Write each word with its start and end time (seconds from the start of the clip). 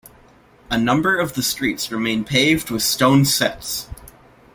A 0.71 0.79
number 0.79 1.15
of 1.19 1.35
the 1.35 1.43
streets 1.43 1.91
remain 1.91 2.23
paved 2.23 2.71
with 2.71 2.81
stone 2.81 3.23
setts. 3.23 3.87